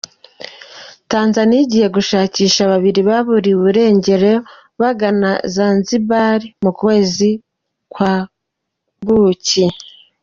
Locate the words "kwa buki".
7.93-9.65